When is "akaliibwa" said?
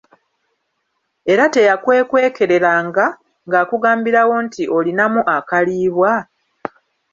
5.35-6.11